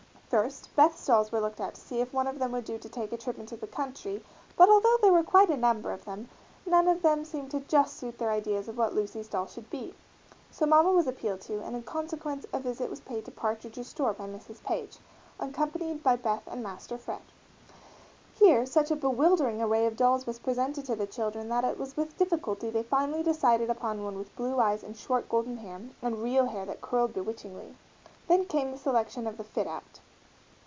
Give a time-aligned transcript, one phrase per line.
[0.33, 2.87] First, Beth's dolls were looked at to see if one of them would do to
[2.87, 4.23] take a trip into the country,
[4.55, 6.29] but although there were quite a number of them
[6.65, 9.93] none seemed to just suit their ideas of what Lucy's doll should be.
[10.49, 14.13] So Mamma was appealed to and in consequence a visit was paid to Partridge's store
[14.13, 14.63] by Mrs.
[14.63, 14.99] Page,
[15.37, 17.23] accompanied by Beth and Master Fred.
[18.33, 21.97] Here such a bewildering array of dolls was presented to the children that it was
[21.97, 26.23] with difficulty they finally decided upon one with blue eyes and short golden hair, and
[26.23, 27.75] real hair that curled bewitchingly.
[28.29, 29.99] Then came the selection of the "fit out."